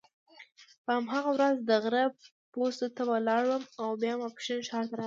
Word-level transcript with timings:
په 0.83 0.91
هماغه 0.97 1.29
ورځ 1.35 1.55
د 1.69 1.71
غره 1.83 2.05
پوستو 2.53 2.87
ته 2.95 3.03
ولاړم 3.11 3.63
او 3.81 3.87
بیا 4.01 4.13
ماپښین 4.21 4.59
ښار 4.67 4.85
ته 4.89 4.93
راغلم. 4.93 4.99